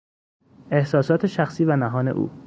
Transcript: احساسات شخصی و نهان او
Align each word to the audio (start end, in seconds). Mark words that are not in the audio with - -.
احساسات 0.71 1.25
شخصی 1.25 1.65
و 1.65 1.75
نهان 1.75 2.07
او 2.07 2.31